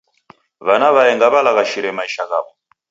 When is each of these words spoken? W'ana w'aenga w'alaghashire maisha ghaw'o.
W'ana 0.65 0.89
w'aenga 0.95 1.27
w'alaghashire 1.33 1.89
maisha 1.97 2.23
ghaw'o. 2.29 2.51